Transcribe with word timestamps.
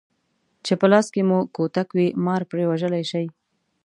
چې 0.65 0.73
په 0.79 0.85
لاس 0.91 1.07
کې 1.13 1.21
مو 1.29 1.39
کوتک 1.55 1.87
وي 1.93 2.07
مار 2.25 2.41
پرې 2.49 2.63
وژلی 2.67 3.03
شئ. 3.11 3.25